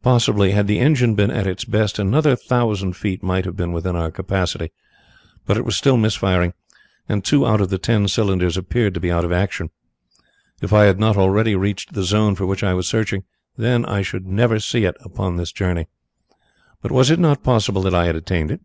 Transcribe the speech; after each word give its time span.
Possibly, 0.00 0.52
had 0.52 0.68
the 0.68 0.78
engine 0.78 1.16
been 1.16 1.32
at 1.32 1.44
its 1.44 1.64
best, 1.64 1.98
another 1.98 2.36
thousand 2.36 2.92
feet 2.92 3.20
might 3.20 3.44
have 3.44 3.56
been 3.56 3.72
within 3.72 3.96
our 3.96 4.12
capacity, 4.12 4.70
but 5.44 5.56
it 5.56 5.64
was 5.64 5.74
still 5.74 5.96
misfiring, 5.96 6.52
and 7.08 7.24
two 7.24 7.44
out 7.44 7.60
of 7.60 7.68
the 7.68 7.76
ten 7.76 8.06
cylinders 8.06 8.56
appeared 8.56 8.94
to 8.94 9.00
be 9.00 9.10
out 9.10 9.24
of 9.24 9.32
action. 9.32 9.70
If 10.62 10.72
I 10.72 10.84
had 10.84 11.00
not 11.00 11.16
already 11.16 11.56
reached 11.56 11.94
the 11.94 12.04
zone 12.04 12.36
for 12.36 12.46
which 12.46 12.62
I 12.62 12.74
was 12.74 12.86
searching 12.86 13.24
then 13.56 13.84
I 13.86 14.02
should 14.02 14.24
never 14.24 14.60
see 14.60 14.84
it 14.84 14.94
upon 15.00 15.34
this 15.36 15.50
journey. 15.50 15.88
But 16.80 16.92
was 16.92 17.10
it 17.10 17.18
not 17.18 17.42
possible 17.42 17.82
that 17.82 17.92
I 17.94 18.06
had 18.06 18.14
attained 18.14 18.52
it? 18.52 18.60